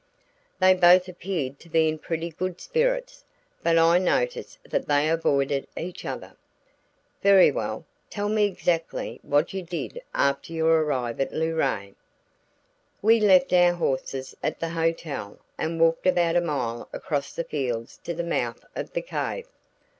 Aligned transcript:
"They 0.59 0.73
both 0.73 1.07
appeared 1.07 1.59
to 1.59 1.69
be 1.69 1.87
in 1.87 1.99
pretty 1.99 2.31
good 2.31 2.59
spirits, 2.59 3.23
but 3.61 3.77
I 3.77 3.99
noticed 3.99 4.57
that 4.67 4.87
they 4.87 5.07
avoided 5.07 5.67
each 5.77 6.05
other." 6.05 6.35
"Very 7.21 7.51
well, 7.51 7.85
tell 8.09 8.27
me 8.27 8.45
exactly 8.47 9.19
what 9.21 9.53
you 9.53 9.61
did 9.61 10.01
after 10.15 10.53
you 10.53 10.65
arrived 10.65 11.21
at 11.21 11.31
Luray." 11.33 11.93
"We 13.03 13.19
left 13.19 13.53
our 13.53 13.73
horses 13.73 14.35
at 14.41 14.59
the 14.59 14.69
hotel 14.69 15.37
and 15.55 15.79
walked 15.79 16.07
about 16.07 16.35
a 16.35 16.41
mile 16.41 16.89
across 16.91 17.33
the 17.35 17.43
fields 17.43 17.99
to 18.03 18.15
the 18.15 18.23
mouth 18.23 18.65
of 18.75 18.93
the 18.93 19.03
cave. 19.03 19.45